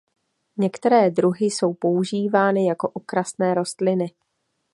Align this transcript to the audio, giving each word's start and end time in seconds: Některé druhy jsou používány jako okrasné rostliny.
Některé 0.57 1.09
druhy 1.11 1.45
jsou 1.45 1.73
používány 1.73 2.65
jako 2.65 2.89
okrasné 2.89 3.53
rostliny. 3.53 4.11